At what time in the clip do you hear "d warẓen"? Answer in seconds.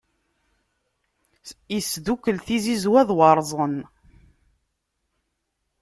3.07-3.77